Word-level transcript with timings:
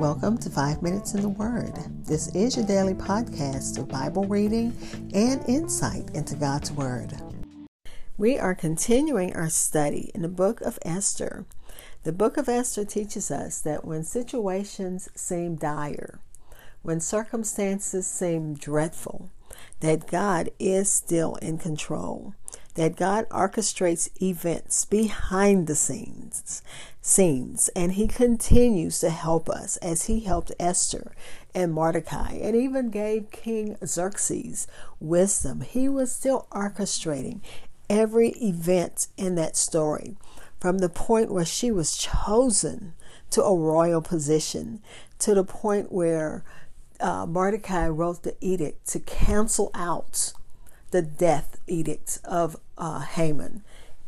Welcome 0.00 0.38
to 0.38 0.48
Five 0.48 0.80
Minutes 0.80 1.12
in 1.12 1.20
the 1.20 1.28
Word. 1.28 1.74
This 2.06 2.34
is 2.34 2.56
your 2.56 2.64
daily 2.64 2.94
podcast 2.94 3.76
of 3.76 3.88
Bible 3.88 4.24
reading 4.24 4.74
and 5.12 5.46
insight 5.46 6.08
into 6.14 6.34
God's 6.34 6.72
Word. 6.72 7.12
We 8.16 8.38
are 8.38 8.54
continuing 8.54 9.36
our 9.36 9.50
study 9.50 10.10
in 10.14 10.22
the 10.22 10.28
book 10.28 10.62
of 10.62 10.78
Esther. 10.82 11.44
The 12.04 12.12
book 12.12 12.38
of 12.38 12.48
Esther 12.48 12.86
teaches 12.86 13.30
us 13.30 13.60
that 13.60 13.84
when 13.84 14.02
situations 14.04 15.10
seem 15.14 15.56
dire, 15.56 16.20
when 16.80 17.00
circumstances 17.00 18.06
seem 18.06 18.54
dreadful, 18.54 19.30
that 19.80 20.06
God 20.06 20.48
is 20.58 20.90
still 20.90 21.34
in 21.36 21.58
control 21.58 22.34
that 22.74 22.96
God 22.96 23.28
orchestrates 23.30 24.08
events 24.22 24.84
behind 24.84 25.66
the 25.66 25.74
scenes, 25.74 26.62
scenes, 27.02 27.68
and 27.74 27.92
He 27.92 28.06
continues 28.06 29.00
to 29.00 29.10
help 29.10 29.48
us 29.48 29.76
as 29.78 30.06
He 30.06 30.20
helped 30.20 30.52
Esther 30.58 31.12
and 31.54 31.72
Mordecai, 31.72 32.32
and 32.34 32.54
even 32.54 32.90
gave 32.90 33.30
King 33.30 33.76
Xerxes 33.84 34.66
wisdom. 35.00 35.62
He 35.62 35.88
was 35.88 36.12
still 36.12 36.46
orchestrating 36.52 37.40
every 37.88 38.30
event 38.30 39.08
in 39.16 39.34
that 39.34 39.56
story, 39.56 40.16
from 40.60 40.78
the 40.78 40.88
point 40.88 41.32
where 41.32 41.44
she 41.44 41.70
was 41.72 41.96
chosen 41.96 42.92
to 43.30 43.42
a 43.42 43.56
royal 43.56 44.02
position 44.02 44.80
to 45.18 45.34
the 45.34 45.44
point 45.44 45.90
where 45.90 46.44
uh, 47.00 47.26
Mordecai 47.26 47.88
wrote 47.88 48.22
the 48.22 48.36
edict 48.40 48.86
to 48.88 49.00
cancel 49.00 49.70
out 49.74 50.32
the 50.90 51.02
death 51.02 51.56
edict 51.66 52.18
of 52.24 52.56
uh, 52.80 53.00
Haman. 53.00 53.62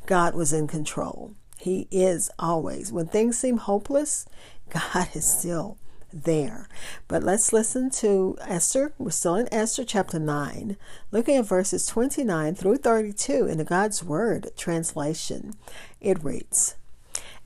God 0.06 0.34
was 0.34 0.52
in 0.52 0.66
control. 0.66 1.34
He 1.58 1.86
is 1.92 2.28
always. 2.38 2.90
When 2.90 3.06
things 3.06 3.38
seem 3.38 3.58
hopeless, 3.58 4.26
God 4.70 5.08
is 5.14 5.24
still 5.24 5.76
there. 6.12 6.68
But 7.08 7.22
let's 7.22 7.52
listen 7.52 7.90
to 7.90 8.36
Esther. 8.40 8.92
We're 8.98 9.10
still 9.10 9.36
in 9.36 9.52
Esther 9.52 9.84
chapter 9.84 10.18
9, 10.18 10.76
looking 11.10 11.36
at 11.36 11.46
verses 11.46 11.86
29 11.86 12.54
through 12.54 12.78
32 12.78 13.46
in 13.46 13.58
the 13.58 13.64
God's 13.64 14.02
Word 14.02 14.50
translation. 14.56 15.54
It 16.00 16.22
reads 16.24 16.74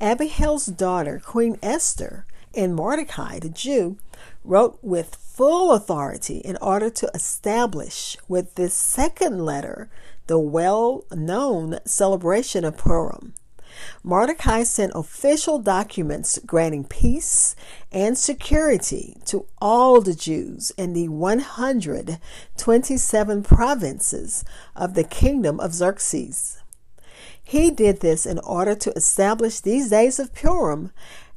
Abihail's 0.00 0.66
daughter, 0.66 1.20
Queen 1.24 1.58
Esther, 1.62 2.26
and 2.54 2.74
Mordecai, 2.74 3.38
the 3.38 3.50
Jew, 3.50 3.98
wrote 4.44 4.78
with 4.82 5.14
full 5.14 5.72
authority 5.72 6.38
in 6.38 6.56
order 6.62 6.88
to 6.88 7.10
establish 7.14 8.16
with 8.28 8.54
this 8.54 8.74
second 8.74 9.44
letter 9.44 9.90
the 10.26 10.38
well 10.38 11.04
known 11.12 11.78
celebration 11.84 12.64
of 12.64 12.76
Purim. 12.76 13.34
Mordecai 14.02 14.62
sent 14.62 14.92
official 14.94 15.58
documents 15.58 16.38
granting 16.46 16.84
peace 16.84 17.54
and 17.92 18.16
security 18.16 19.18
to 19.26 19.44
all 19.60 20.00
the 20.00 20.14
Jews 20.14 20.72
in 20.78 20.94
the 20.94 21.08
127 21.08 23.42
provinces 23.42 24.44
of 24.74 24.94
the 24.94 25.04
kingdom 25.04 25.60
of 25.60 25.74
Xerxes. 25.74 26.62
He 27.42 27.70
did 27.70 28.00
this 28.00 28.24
in 28.26 28.38
order 28.40 28.74
to 28.74 28.90
establish 28.92 29.60
these 29.60 29.88
days 29.90 30.18
of 30.18 30.34
Purim 30.34 30.90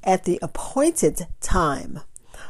at 0.03 0.23
the 0.23 0.39
appointed 0.41 1.27
time. 1.41 1.99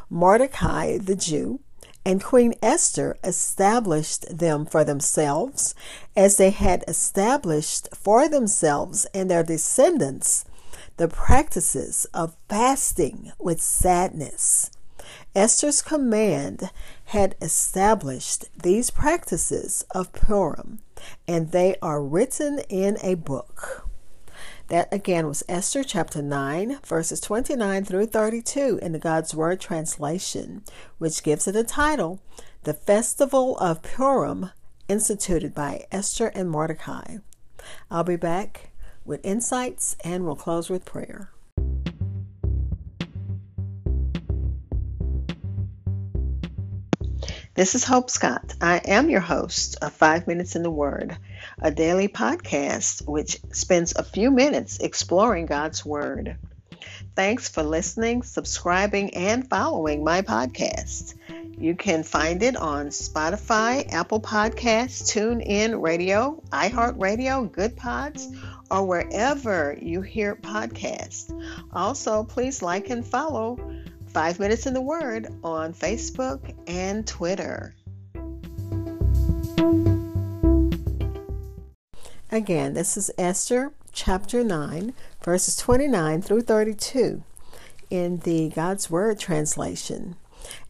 Mordecai 0.10 0.98
the 0.98 1.16
Jew 1.16 1.60
and 2.06 2.24
Queen 2.24 2.54
Esther 2.62 3.18
established 3.24 4.38
them 4.38 4.66
for 4.66 4.84
themselves 4.84 5.76
as 6.16 6.38
they 6.38 6.50
had 6.50 6.84
established 6.88 7.88
for 7.96 8.28
themselves 8.28 9.06
and 9.14 9.30
their 9.30 9.44
descendants 9.44 10.46
the 10.98 11.08
practices 11.08 12.06
of 12.14 12.36
fasting 12.50 13.32
with 13.40 13.62
sadness. 13.62 14.70
Esther's 15.34 15.82
command 15.82 16.72
had 17.06 17.36
established 17.42 18.46
these 18.62 18.90
practices 18.90 19.86
of 19.92 20.12
Purim, 20.12 20.80
and 21.28 21.52
they 21.52 21.76
are 21.82 22.04
written 22.04 22.60
in 22.68 22.98
a 23.02 23.16
book. 23.16 23.89
That 24.70 24.94
again 24.94 25.26
was 25.26 25.44
Esther 25.50 25.84
chapter 25.84 26.22
9, 26.22 26.78
verses 26.86 27.20
29 27.22 27.86
through 27.86 28.06
32 28.06 28.78
in 28.84 28.92
the 28.92 29.00
God's 29.00 29.34
Word 29.34 29.60
translation, 29.60 30.64
which 31.00 31.24
gives 31.24 31.48
it 31.48 31.56
a 31.56 31.64
title 31.64 32.22
The 32.66 32.76
Festival 32.76 33.58
of 33.58 33.82
Purim, 33.82 34.52
instituted 34.88 35.56
by 35.56 35.88
Esther 35.92 36.28
and 36.36 36.52
Mordecai. 36.52 37.18
I'll 37.90 38.04
be 38.04 38.16
back 38.16 38.70
with 39.04 39.26
insights 39.26 39.96
and 40.04 40.24
we'll 40.24 40.36
close 40.36 40.70
with 40.70 40.86
prayer. 40.86 41.32
This 47.56 47.74
is 47.74 47.84
Hope 47.84 48.12
Scott. 48.12 48.54
I 48.62 48.78
am 48.86 49.10
your 49.10 49.20
host 49.20 49.78
of 49.82 49.94
Five 49.94 50.28
Minutes 50.28 50.56
in 50.56 50.62
the 50.62 50.70
Word, 50.70 51.18
a 51.62 51.72
daily 51.72 52.08
podcast 52.08 53.08
which 53.08 53.40
spends 53.52 53.96
a 53.96 54.04
few 54.04 54.32
minutes 54.32 54.80
exploring 54.80 55.46
God's 55.46 55.86
Word. 55.86 56.38
Thanks 57.16 57.50
for 57.50 57.64
listening, 57.64 58.24
subscribing, 58.24 59.14
and 59.16 59.50
following 59.50 60.04
my 60.04 60.22
podcast. 60.22 61.16
You 61.58 61.76
can 61.76 62.04
find 62.04 62.42
it 62.42 62.56
on 62.56 62.88
Spotify, 62.88 63.92
Apple 63.92 64.22
Podcasts, 64.22 65.12
TuneIn 65.12 65.82
Radio, 65.82 66.42
iHeartRadio, 66.52 67.52
Good 67.52 67.76
Pods, 67.76 68.30
or 68.72 68.86
wherever 68.86 69.78
you 69.82 70.02
hear 70.02 70.36
podcasts. 70.36 71.30
Also, 71.74 72.24
please 72.24 72.62
like 72.62 72.90
and 72.90 73.06
follow 73.06 73.60
Five 74.08 74.40
Minutes 74.40 74.68
in 74.68 74.74
the 74.74 74.82
Word 74.82 75.28
on 75.44 75.74
Facebook 75.74 76.56
and 76.68 77.06
Twitter. 77.06 77.76
Again, 82.40 82.74
this 82.74 82.96
is 82.96 83.12
Esther 83.18 83.74
chapter 83.92 84.46
9, 84.46 84.94
verses 85.22 85.58
29 85.58 86.22
through 86.22 86.44
32 86.44 87.22
in 87.90 88.20
the 88.20 88.48
God's 88.56 88.90
Word 88.90 89.20
translation. 89.20 90.16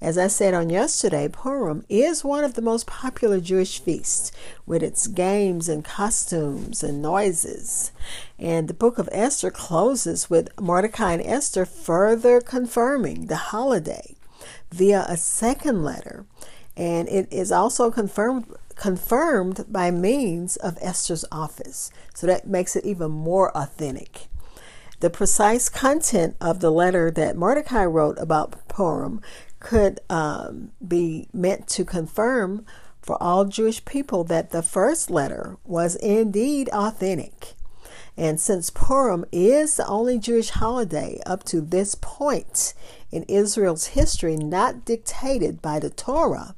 As 0.02 0.18
I 0.18 0.29
said 0.29 0.56
on 0.56 0.72
yesterday, 0.72 1.29
Purim 1.31 1.85
is 1.88 2.24
one 2.24 2.44
of 2.44 2.56
the 2.56 2.63
most 2.63 2.88
popular 2.88 3.40
Jewish 3.40 3.79
feasts 3.79 4.31
with 4.66 4.81
its 4.81 5.06
games 5.06 5.69
and 5.69 5.85
costumes 5.85 6.81
and 6.81 7.03
noises. 7.03 7.91
And 8.40 8.68
the 8.68 8.74
book 8.74 8.97
of 8.97 9.08
Esther 9.12 9.52
closes 9.52 10.28
with 10.28 10.50
Mordecai 10.59 11.13
and 11.13 11.24
Esther 11.24 11.66
further 11.66 12.41
confirming 12.41 13.28
the 13.28 13.35
holiday 13.35 14.16
via 14.72 15.06
a 15.08 15.18
second 15.18 15.84
letter. 15.84 16.25
And 16.75 17.08
it 17.09 17.31
is 17.31 17.52
also 17.52 17.91
confirmed 17.91 18.56
confirmed 18.79 19.66
by 19.67 19.91
means 19.91 20.56
of 20.56 20.78
Esther's 20.79 21.25
office. 21.34 21.91
So 22.13 22.25
that 22.28 22.47
makes 22.47 22.78
it 22.78 22.85
even 22.85 23.12
more 23.12 23.56
authentic. 23.56 24.28
The 25.01 25.09
precise 25.09 25.67
content 25.67 26.38
of 26.40 26.62
the 26.62 26.72
letter 26.72 27.12
that 27.12 27.35
Mordecai 27.35 27.84
wrote 27.84 28.17
about 28.17 28.69
Purim 28.69 29.19
could 29.59 30.00
um, 30.09 30.72
be 30.85 31.28
meant 31.34 31.67
to 31.67 31.84
confirm 31.84 32.66
for 33.01 33.22
all 33.22 33.44
Jewish 33.44 33.84
people 33.84 34.23
that 34.23 34.51
the 34.51 34.63
first 34.63 35.09
letter 35.09 35.57
was 35.66 35.97
indeed 35.97 36.69
authentic. 36.69 37.56
And 38.16 38.40
since 38.40 38.69
Purim 38.69 39.25
is 39.29 39.75
the 39.75 39.88
only 39.88 40.19
Jewish 40.19 40.51
holiday 40.51 41.19
up 41.25 41.44
to 41.46 41.59
this 41.59 41.96
point 41.96 42.73
in 43.11 43.23
Israel's 43.23 43.88
history 43.88 44.38
not 44.38 44.85
dictated 44.85 45.61
by 45.61 45.79
the 45.79 45.90
Torah, 45.90 46.56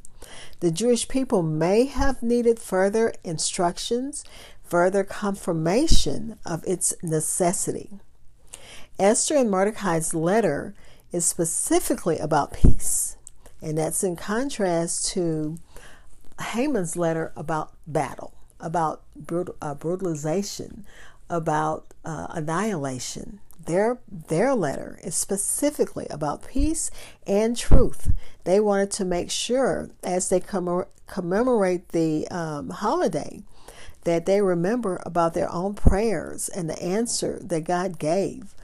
the 0.60 0.72
Jewish 0.72 1.08
people 1.08 1.44
may 1.44 1.86
have 1.86 2.22
needed 2.22 2.60
further 2.60 3.14
instructions, 3.24 4.24
further 4.64 5.04
confirmation 5.04 6.38
of 6.46 6.64
its 6.66 6.94
necessity. 7.04 7.90
Esther 9.00 9.36
and 9.36 9.50
Mordecai's 9.50 10.14
letter 10.14 10.76
is 11.12 11.26
specifically 11.26 12.20
about 12.20 12.54
peace. 12.54 13.18
And 13.62 13.78
that's 13.78 14.04
in 14.04 14.16
contrast 14.16 15.08
to 15.14 15.60
Haman's 16.40 16.96
letter 16.96 17.32
about 17.36 17.74
battle, 17.86 18.34
about 18.60 19.04
brutal, 19.16 19.56
uh, 19.62 19.76
brutalization, 19.76 20.86
about 21.32 21.94
uh, 22.06 22.28
annihilation. 22.30 23.40
Their, 23.66 24.00
their 24.08 24.54
letter 24.54 25.00
is 25.04 25.16
specifically 25.16 26.08
about 26.10 26.48
peace 26.48 26.92
and 27.26 27.56
truth. 27.56 28.12
They 28.44 28.60
wanted 28.60 28.92
to 28.92 29.06
make 29.06 29.32
sure, 29.32 29.92
as 30.04 30.30
they 30.30 30.40
commemorate 30.40 31.90
the 31.90 32.28
um, 32.30 32.70
holiday, 32.70 33.44
that 34.04 34.26
they 34.26 34.42
remember 34.42 35.02
about 35.06 35.34
their 35.34 35.52
own 35.52 35.76
prayers 35.76 36.50
and 36.50 36.70
the 36.70 36.82
answer 36.82 37.40
that 37.44 37.64
God 37.64 38.00
gave 38.00 38.56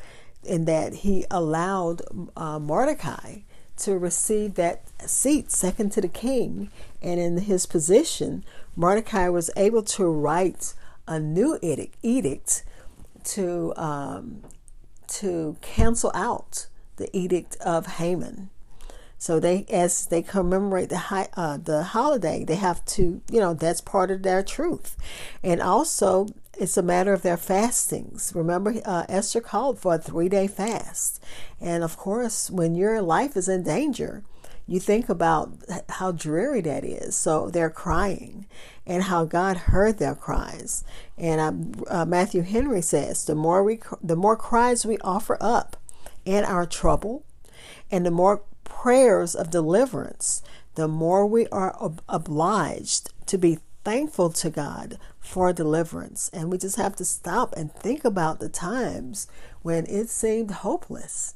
in 0.43 0.65
that 0.65 0.93
he 0.95 1.25
allowed 1.29 2.01
uh, 2.35 2.57
Mordecai 2.57 3.39
to 3.77 3.97
receive 3.97 4.55
that 4.55 4.81
seat 5.05 5.51
second 5.51 5.91
to 5.91 6.01
the 6.01 6.07
king. 6.07 6.71
And 7.01 7.19
in 7.19 7.37
his 7.37 7.67
position, 7.67 8.43
Mordecai 8.75 9.29
was 9.29 9.51
able 9.55 9.83
to 9.83 10.05
write 10.05 10.73
a 11.07 11.19
new 11.19 11.57
edict, 11.61 11.95
edict 12.03 12.63
to 13.23 13.73
um, 13.75 14.43
to 15.07 15.57
cancel 15.61 16.11
out 16.13 16.67
the 16.97 17.15
edict 17.15 17.55
of 17.57 17.85
Haman. 17.97 18.49
So 19.19 19.39
they, 19.39 19.65
as 19.69 20.05
they 20.05 20.21
commemorate 20.21 20.89
the 20.89 21.27
uh, 21.35 21.57
the 21.57 21.83
holiday, 21.83 22.43
they 22.43 22.55
have 22.55 22.85
to, 22.85 23.21
you 23.31 23.39
know, 23.39 23.53
that's 23.53 23.81
part 23.81 24.11
of 24.11 24.21
their 24.21 24.43
truth, 24.43 24.95
and 25.41 25.59
also 25.61 26.27
it's 26.57 26.77
a 26.77 26.83
matter 26.83 27.13
of 27.13 27.23
their 27.23 27.37
fastings. 27.37 28.33
Remember, 28.35 28.75
uh, 28.85 29.05
Esther 29.09 29.41
called 29.41 29.79
for 29.79 29.95
a 29.95 29.97
three 29.97 30.29
day 30.29 30.47
fast, 30.47 31.23
and 31.59 31.83
of 31.83 31.97
course, 31.97 32.51
when 32.51 32.75
your 32.75 33.01
life 33.01 33.35
is 33.35 33.49
in 33.49 33.63
danger, 33.63 34.23
you 34.67 34.79
think 34.79 35.09
about 35.09 35.53
how 35.89 36.11
dreary 36.11 36.61
that 36.61 36.83
is. 36.83 37.15
So 37.15 37.49
they're 37.49 37.69
crying, 37.69 38.45
and 38.85 39.03
how 39.03 39.25
God 39.25 39.57
heard 39.57 39.97
their 39.97 40.15
cries. 40.15 40.83
And 41.17 41.41
uh, 41.89 42.01
uh, 42.01 42.05
Matthew 42.05 42.41
Henry 42.41 42.81
says, 42.81 43.25
the 43.25 43.35
more 43.35 43.63
we, 43.63 43.79
the 44.03 44.15
more 44.15 44.35
cries 44.35 44.85
we 44.85 44.97
offer 44.99 45.37
up 45.41 45.77
in 46.25 46.43
our 46.43 46.65
trouble, 46.65 47.25
and 47.89 48.05
the 48.05 48.11
more 48.11 48.43
prayers 48.63 49.35
of 49.35 49.49
deliverance, 49.49 50.41
the 50.75 50.87
more 50.87 51.25
we 51.25 51.47
are 51.47 51.75
ob- 51.81 52.01
obliged 52.07 53.13
to 53.25 53.37
be 53.37 53.59
thankful 53.83 54.29
to 54.29 54.49
God 54.49 54.99
for 55.19 55.53
deliverance. 55.53 56.29
And 56.33 56.51
we 56.51 56.57
just 56.57 56.75
have 56.75 56.95
to 56.97 57.05
stop 57.05 57.53
and 57.55 57.71
think 57.71 58.03
about 58.03 58.39
the 58.39 58.49
times 58.49 59.27
when 59.61 59.85
it 59.85 60.09
seemed 60.09 60.51
hopeless. 60.51 61.35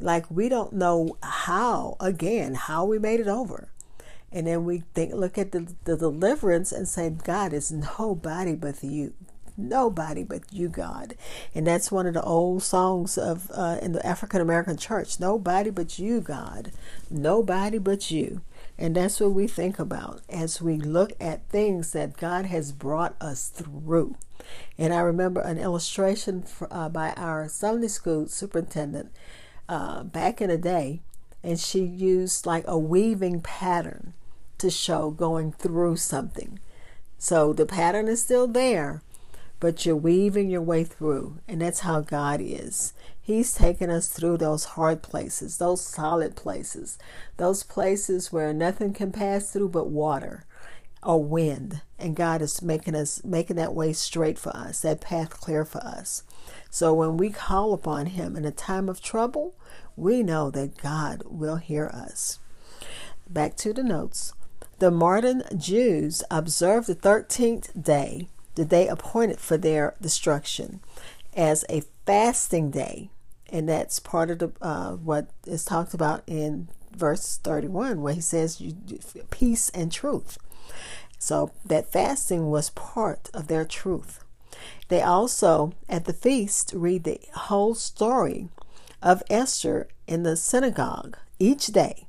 Like 0.00 0.30
we 0.30 0.48
don't 0.48 0.72
know 0.72 1.16
how, 1.22 1.96
again, 2.00 2.54
how 2.54 2.84
we 2.84 2.98
made 2.98 3.20
it 3.20 3.28
over. 3.28 3.68
And 4.30 4.46
then 4.46 4.64
we 4.64 4.82
think, 4.94 5.14
look 5.14 5.38
at 5.38 5.52
the, 5.52 5.74
the 5.84 5.96
deliverance 5.96 6.70
and 6.70 6.86
say, 6.86 7.08
God 7.10 7.52
is 7.52 7.72
nobody 7.72 8.54
but 8.54 8.82
you 8.82 9.14
nobody 9.58 10.22
but 10.22 10.52
you, 10.52 10.68
God. 10.68 11.14
And 11.54 11.66
that's 11.66 11.90
one 11.90 12.06
of 12.06 12.14
the 12.14 12.22
old 12.22 12.62
songs 12.62 13.18
of 13.18 13.50
uh, 13.52 13.78
in 13.82 13.92
the 13.92 14.06
African 14.06 14.40
American 14.40 14.76
church. 14.76 15.18
Nobody 15.18 15.70
but 15.70 15.98
you, 15.98 16.20
God. 16.20 16.70
Nobody 17.10 17.78
but 17.78 18.10
you. 18.10 18.40
And 18.78 18.94
that's 18.94 19.18
what 19.18 19.32
we 19.32 19.48
think 19.48 19.78
about 19.80 20.20
as 20.28 20.62
we 20.62 20.76
look 20.76 21.12
at 21.20 21.48
things 21.48 21.90
that 21.90 22.16
God 22.16 22.46
has 22.46 22.70
brought 22.70 23.16
us 23.20 23.48
through. 23.48 24.16
And 24.78 24.94
I 24.94 25.00
remember 25.00 25.40
an 25.40 25.58
illustration 25.58 26.42
for, 26.42 26.68
uh, 26.70 26.88
by 26.88 27.12
our 27.14 27.48
Sunday 27.48 27.88
school 27.88 28.28
superintendent 28.28 29.10
uh, 29.68 30.02
back 30.02 30.40
in 30.40 30.48
the 30.48 30.58
day, 30.58 31.00
and 31.42 31.58
she 31.58 31.80
used 31.80 32.46
like 32.46 32.64
a 32.66 32.78
weaving 32.78 33.40
pattern 33.40 34.14
to 34.58 34.70
show 34.70 35.10
going 35.10 35.52
through 35.52 35.96
something. 35.96 36.58
So 37.18 37.52
the 37.52 37.66
pattern 37.66 38.08
is 38.08 38.22
still 38.22 38.46
there, 38.46 39.02
but 39.60 39.84
you're 39.84 39.96
weaving 39.96 40.50
your 40.50 40.62
way 40.62 40.84
through. 40.84 41.38
And 41.46 41.60
that's 41.60 41.80
how 41.80 42.00
God 42.00 42.40
is. 42.40 42.92
He's 43.20 43.54
taken 43.54 43.90
us 43.90 44.08
through 44.08 44.38
those 44.38 44.64
hard 44.64 45.02
places, 45.02 45.58
those 45.58 45.84
solid 45.84 46.34
places, 46.34 46.98
those 47.36 47.62
places 47.62 48.32
where 48.32 48.54
nothing 48.54 48.94
can 48.94 49.12
pass 49.12 49.50
through 49.50 49.68
but 49.68 49.90
water 49.90 50.44
or 51.02 51.22
wind. 51.22 51.82
And 51.98 52.16
God 52.16 52.42
is 52.42 52.62
making 52.62 52.94
us 52.94 53.22
making 53.24 53.56
that 53.56 53.74
way 53.74 53.92
straight 53.92 54.38
for 54.38 54.54
us, 54.56 54.80
that 54.80 55.00
path 55.00 55.30
clear 55.40 55.64
for 55.64 55.78
us. 55.78 56.22
So 56.70 56.94
when 56.94 57.16
we 57.16 57.30
call 57.30 57.72
upon 57.72 58.06
him 58.06 58.36
in 58.36 58.44
a 58.44 58.50
time 58.50 58.88
of 58.88 59.00
trouble, 59.00 59.54
we 59.96 60.22
know 60.22 60.50
that 60.50 60.78
God 60.78 61.22
will 61.26 61.56
hear 61.56 61.86
us. 61.86 62.38
Back 63.28 63.56
to 63.56 63.72
the 63.72 63.82
notes. 63.82 64.32
The 64.78 64.90
modern 64.90 65.42
Jews 65.56 66.22
observed 66.30 66.86
the 66.86 66.94
13th 66.94 67.82
day 67.82 68.28
the 68.58 68.64
day 68.64 68.88
appointed 68.88 69.38
for 69.38 69.56
their 69.56 69.94
destruction 70.00 70.80
as 71.34 71.64
a 71.70 71.82
fasting 72.04 72.70
day. 72.70 73.08
And 73.50 73.68
that's 73.68 74.00
part 74.00 74.30
of 74.30 74.40
the, 74.40 74.52
uh, 74.60 74.92
what 74.96 75.30
is 75.46 75.64
talked 75.64 75.94
about 75.94 76.22
in 76.26 76.68
verse 76.94 77.38
31, 77.38 78.02
where 78.02 78.14
he 78.14 78.20
says, 78.20 78.60
peace 79.30 79.70
and 79.70 79.92
truth. 79.92 80.38
So 81.18 81.52
that 81.64 81.90
fasting 81.90 82.50
was 82.50 82.70
part 82.70 83.30
of 83.34 83.48
their 83.48 83.64
truth. 83.64 84.24
They 84.88 85.02
also, 85.02 85.72
at 85.88 86.04
the 86.04 86.12
feast, 86.12 86.72
read 86.74 87.04
the 87.04 87.20
whole 87.34 87.74
story 87.74 88.48
of 89.02 89.22
Esther 89.28 89.88
in 90.06 90.22
the 90.22 90.36
synagogue 90.36 91.16
each 91.38 91.66
day, 91.66 92.06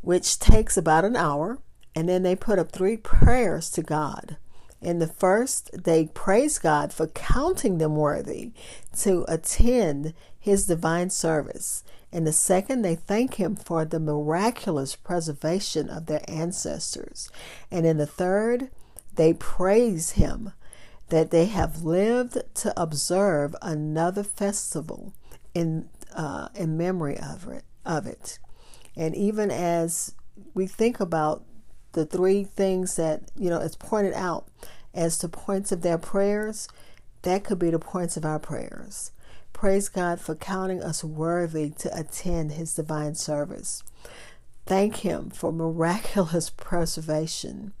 which 0.00 0.38
takes 0.38 0.76
about 0.76 1.04
an 1.04 1.16
hour, 1.16 1.58
and 1.94 2.08
then 2.08 2.22
they 2.22 2.36
put 2.36 2.58
up 2.58 2.72
three 2.72 2.96
prayers 2.96 3.70
to 3.70 3.82
God. 3.82 4.36
In 4.80 4.98
the 4.98 5.06
first, 5.06 5.70
they 5.82 6.06
praise 6.06 6.58
God 6.58 6.92
for 6.92 7.06
counting 7.06 7.78
them 7.78 7.96
worthy 7.96 8.52
to 8.98 9.24
attend 9.28 10.12
his 10.38 10.66
divine 10.66 11.08
service. 11.08 11.82
In 12.14 12.22
the 12.22 12.32
second, 12.32 12.82
they 12.82 12.94
thank 12.94 13.34
him 13.34 13.56
for 13.56 13.84
the 13.84 13.98
miraculous 13.98 14.94
preservation 14.94 15.90
of 15.90 16.06
their 16.06 16.22
ancestors. 16.28 17.28
And 17.72 17.84
in 17.84 17.96
the 17.96 18.06
third, 18.06 18.70
they 19.16 19.34
praise 19.34 20.12
him 20.12 20.52
that 21.08 21.32
they 21.32 21.46
have 21.46 21.82
lived 21.82 22.38
to 22.54 22.80
observe 22.80 23.56
another 23.60 24.22
festival 24.22 25.12
in 25.54 25.88
uh, 26.14 26.50
in 26.54 26.76
memory 26.76 27.18
of 27.18 27.48
it 27.48 27.64
of 27.84 28.06
it. 28.06 28.38
And 28.96 29.16
even 29.16 29.50
as 29.50 30.14
we 30.54 30.68
think 30.68 31.00
about 31.00 31.44
the 31.92 32.06
three 32.06 32.44
things 32.44 32.94
that 32.94 33.22
you 33.36 33.50
know 33.50 33.58
it's 33.58 33.74
pointed 33.74 34.14
out 34.14 34.46
as 34.94 35.18
to 35.18 35.28
points 35.28 35.72
of 35.72 35.82
their 35.82 35.98
prayers, 35.98 36.68
that 37.24 37.44
could 37.44 37.58
be 37.58 37.70
the 37.70 37.78
points 37.78 38.16
of 38.16 38.24
our 38.24 38.38
prayers. 38.38 39.10
Praise 39.52 39.88
God 39.88 40.20
for 40.20 40.34
counting 40.34 40.82
us 40.82 41.02
worthy 41.02 41.70
to 41.70 41.98
attend 41.98 42.52
His 42.52 42.74
divine 42.74 43.14
service. 43.14 43.82
Thank 44.66 44.96
Him 44.96 45.30
for 45.30 45.52
miraculous 45.52 46.50
preservation, 46.56 47.72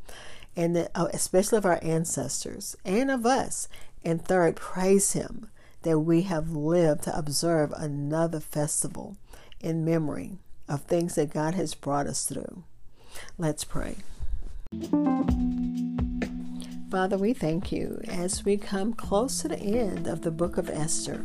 and 0.56 0.88
uh, 0.94 1.08
especially 1.12 1.58
of 1.58 1.66
our 1.66 1.78
ancestors 1.82 2.76
and 2.84 3.10
of 3.10 3.26
us. 3.26 3.68
And 4.04 4.24
third, 4.24 4.56
praise 4.56 5.12
Him 5.12 5.48
that 5.82 6.00
we 6.00 6.22
have 6.22 6.50
lived 6.50 7.04
to 7.04 7.16
observe 7.16 7.72
another 7.72 8.40
festival 8.40 9.16
in 9.60 9.84
memory 9.84 10.38
of 10.68 10.82
things 10.82 11.14
that 11.16 11.32
God 11.32 11.54
has 11.54 11.74
brought 11.74 12.06
us 12.06 12.24
through. 12.24 12.64
Let's 13.36 13.64
pray. 13.64 13.96
Father, 16.94 17.18
we 17.18 17.32
thank 17.32 17.72
you 17.72 18.00
as 18.06 18.44
we 18.44 18.56
come 18.56 18.92
close 18.92 19.42
to 19.42 19.48
the 19.48 19.58
end 19.58 20.06
of 20.06 20.22
the 20.22 20.30
book 20.30 20.58
of 20.58 20.70
Esther. 20.70 21.24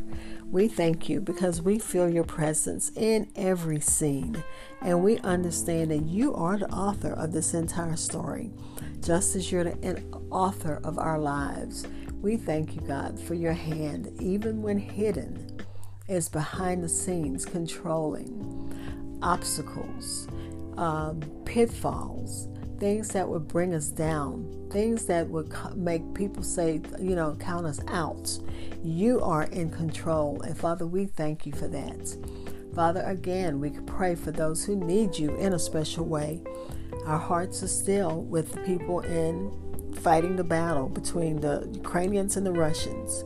We 0.50 0.68
thank 0.68 1.08
you 1.08 1.22
because 1.22 1.62
we 1.62 1.78
feel 1.78 2.10
your 2.10 2.24
presence 2.24 2.92
in 2.96 3.30
every 3.36 3.80
scene, 3.80 4.44
and 4.82 5.04
we 5.04 5.20
understand 5.20 5.92
that 5.92 6.08
you 6.08 6.34
are 6.34 6.58
the 6.58 6.72
author 6.72 7.14
of 7.14 7.34
this 7.34 7.54
entire 7.54 7.98
story, 7.98 8.52
just 9.00 9.36
as 9.36 9.52
you're 9.52 9.64
the 9.64 10.04
author 10.32 10.82
of 10.84 10.98
our 10.98 11.20
lives. 11.20 11.86
We 12.20 12.36
thank 12.36 12.74
you, 12.74 12.82
God, 12.82 13.20
for 13.20 13.36
your 13.36 13.54
hand, 13.54 14.12
even 14.20 14.64
when 14.64 14.80
hidden, 14.80 15.62
is 16.08 16.30
behind 16.30 16.84
the 16.84 16.90
scenes, 16.90 17.46
controlling 17.46 18.74
obstacles, 19.22 20.28
um, 20.78 21.22
pitfalls, 21.46 22.48
things 22.80 23.10
that 23.10 23.28
would 23.28 23.48
bring 23.48 23.74
us 23.74 23.90
down 23.90 24.60
things 24.70 25.06
that 25.06 25.28
would 25.28 25.52
make 25.76 26.14
people 26.14 26.44
say, 26.44 26.82
you 27.00 27.16
know, 27.16 27.36
count 27.40 27.66
us 27.66 27.80
out. 27.88 28.38
You 28.84 29.22
are 29.22 29.44
in 29.44 29.70
control. 29.70 30.42
And 30.42 30.58
Father, 30.58 30.86
we 30.86 31.06
thank 31.06 31.46
you 31.46 31.54
for 31.54 31.68
that. 31.68 32.18
Father, 32.76 33.02
again, 33.02 33.60
we 33.60 33.72
pray 33.72 34.16
for 34.16 34.32
those 34.32 34.64
who 34.64 34.76
need 34.76 35.18
you 35.18 35.36
in 35.38 35.54
a 35.54 35.60
special 35.60 36.06
way. 36.06 36.42
Our 37.06 37.18
hearts 37.18 37.64
are 37.64 37.68
still 37.68 38.22
with 38.24 38.54
the 38.54 38.62
people 38.62 39.00
in 39.02 39.96
fighting 40.02 40.36
the 40.36 40.44
battle 40.44 40.88
between 40.88 41.42
the 41.42 41.68
Ukrainians 41.74 42.38
and 42.38 42.46
the 42.46 42.52
Russians. 42.52 43.24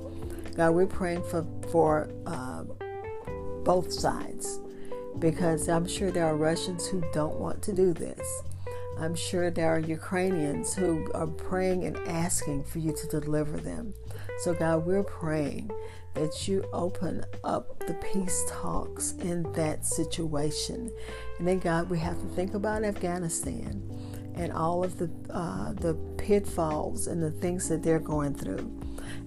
God, 0.56 0.72
we're 0.72 0.86
praying 0.86 1.24
for 1.24 1.46
for 1.72 2.10
uh, 2.26 2.64
both 3.64 3.92
sides 3.92 4.60
because 5.20 5.68
I'm 5.68 5.88
sure 5.88 6.12
there 6.12 6.26
are 6.26 6.36
Russians 6.36 6.88
who 6.88 7.04
don't 7.12 7.40
want 7.40 7.62
to 7.64 7.74
do 7.74 7.94
this. 7.94 8.44
I'm 9.00 9.16
sure 9.16 9.50
there 9.50 9.70
are 9.70 9.80
Ukrainians 9.80 10.74
who 10.74 11.12
are 11.14 11.28
praying 11.28 11.86
and 11.86 11.98
asking 12.08 12.64
for 12.64 12.80
you 12.80 12.94
to 12.94 13.08
deliver 13.20 13.58
them. 13.58 13.94
So, 14.40 14.54
God, 14.54 14.86
we're 14.86 15.04
praying 15.04 15.72
that 16.14 16.48
you 16.48 16.64
open 16.74 17.26
up 17.44 17.80
the 17.88 17.96
peace 17.96 18.46
talks 18.50 19.14
in 19.14 19.52
that 19.54 19.86
situation. 19.86 20.92
And 21.40 21.48
then, 21.48 21.60
God, 21.60 21.90
we 21.90 22.00
have 22.00 22.20
to 22.20 22.28
think 22.36 22.54
about 22.54 22.84
Afghanistan 22.84 23.82
and 24.36 24.52
all 24.52 24.84
of 24.84 24.98
the 24.98 25.10
uh, 25.30 25.74
the 25.74 25.94
pitfalls 26.18 27.08
and 27.08 27.22
the 27.22 27.32
things 27.32 27.70
that 27.70 27.84
they're 27.84 28.00
going 28.00 28.34
through. 28.34 28.72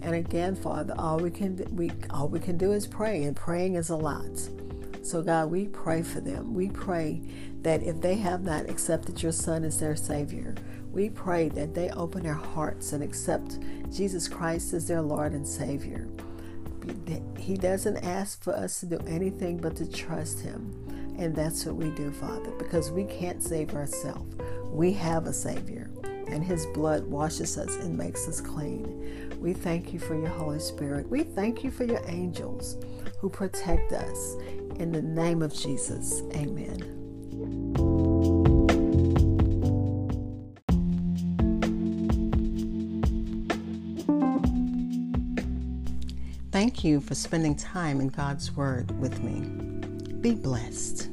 And 0.02 0.14
again, 0.14 0.54
Father, 0.54 0.94
all 0.98 1.18
we 1.18 1.30
can 1.30 1.64
we 1.74 1.90
all 2.10 2.28
we 2.28 2.40
can 2.40 2.56
do 2.56 2.72
is 2.72 2.86
pray, 2.86 3.24
and 3.24 3.36
praying 3.36 3.74
is 3.74 3.90
a 3.90 3.96
lot. 3.96 4.48
So, 5.06 5.22
God, 5.22 5.52
we 5.52 5.68
pray 5.68 6.02
for 6.02 6.18
them. 6.18 6.52
We 6.52 6.68
pray 6.68 7.22
that 7.62 7.80
if 7.84 8.00
they 8.00 8.16
have 8.16 8.42
not 8.42 8.68
accepted 8.68 9.22
your 9.22 9.30
Son 9.30 9.62
as 9.62 9.78
their 9.78 9.94
Savior, 9.94 10.56
we 10.90 11.10
pray 11.10 11.48
that 11.50 11.74
they 11.74 11.90
open 11.90 12.24
their 12.24 12.34
hearts 12.34 12.92
and 12.92 13.04
accept 13.04 13.60
Jesus 13.94 14.26
Christ 14.26 14.72
as 14.72 14.88
their 14.88 15.02
Lord 15.02 15.32
and 15.32 15.46
Savior. 15.46 16.08
He 17.38 17.56
doesn't 17.56 17.98
ask 17.98 18.42
for 18.42 18.52
us 18.52 18.80
to 18.80 18.86
do 18.86 18.98
anything 19.06 19.58
but 19.58 19.76
to 19.76 19.88
trust 19.88 20.40
Him. 20.40 20.74
And 21.16 21.36
that's 21.36 21.64
what 21.64 21.76
we 21.76 21.90
do, 21.90 22.10
Father, 22.10 22.50
because 22.58 22.90
we 22.90 23.04
can't 23.04 23.40
save 23.40 23.76
ourselves. 23.76 24.34
We 24.72 24.92
have 24.94 25.26
a 25.26 25.32
Savior, 25.32 25.88
and 26.28 26.44
His 26.44 26.66
blood 26.66 27.06
washes 27.06 27.58
us 27.58 27.76
and 27.76 27.96
makes 27.96 28.28
us 28.28 28.40
clean. 28.40 29.36
We 29.40 29.52
thank 29.52 29.92
you 29.92 29.98
for 29.98 30.14
your 30.14 30.28
Holy 30.28 30.58
Spirit. 30.58 31.08
We 31.08 31.22
thank 31.22 31.62
you 31.64 31.70
for 31.70 31.84
your 31.84 32.02
angels 32.06 32.76
who 33.18 33.28
protect 33.28 33.92
us. 33.92 34.34
In 34.76 34.92
the 34.92 35.02
name 35.02 35.42
of 35.42 35.54
Jesus, 35.54 36.22
amen. 36.34 36.92
Thank 46.52 46.84
you 46.84 47.00
for 47.00 47.14
spending 47.14 47.54
time 47.54 48.00
in 48.00 48.08
God's 48.08 48.50
Word 48.56 48.98
with 48.98 49.22
me. 49.22 49.40
Be 50.20 50.34
blessed. 50.34 51.10